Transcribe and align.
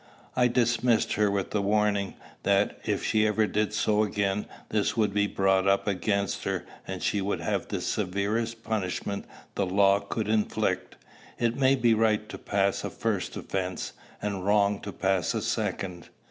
"I 0.35 0.47
dismissed 0.47 1.13
her 1.13 1.29
with 1.29 1.51
the 1.51 1.61
warning, 1.61 2.15
that, 2.41 2.79
if 2.85 3.13
ever 3.13 3.43
she 3.43 3.51
did 3.51 3.71
so 3.71 4.01
again, 4.03 4.47
this 4.69 4.97
would 4.97 5.13
be 5.13 5.27
brought 5.27 5.67
up 5.67 5.87
against 5.87 6.43
her, 6.45 6.65
and 6.87 7.03
she 7.03 7.21
would 7.21 7.39
have 7.39 7.67
the 7.67 7.81
severest 7.81 8.63
punishment 8.63 9.25
the 9.53 9.67
law 9.67 9.99
could 9.99 10.27
inflict. 10.27 10.95
It 11.37 11.55
may 11.55 11.75
be 11.75 11.93
right 11.93 12.27
to 12.29 12.39
pass 12.39 12.83
a 12.83 12.89
first 12.89 13.37
offence, 13.37 13.93
and 14.23 14.43
wrong 14.43 14.79
to 14.79 14.91
pass 14.91 15.35
a 15.35 15.41
second. 15.43 16.09